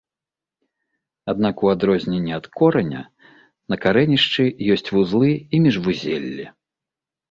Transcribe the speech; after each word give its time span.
Аднак, 1.33 1.55
у 1.67 1.71
адрозненне 1.75 2.33
ад 2.39 2.45
кораня, 2.61 3.03
на 3.75 3.81
карэнішчы 3.87 4.43
ёсць 4.73 4.89
вузлы 4.93 5.31
і 5.35 5.55
міжвузеллі. 5.71 6.53